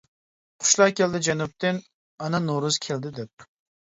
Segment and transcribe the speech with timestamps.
[0.61, 1.77] قۇشلار كەلدى جەنۇبتىن،
[2.23, 3.47] «ئانا نورۇز» كەلدى دەپ.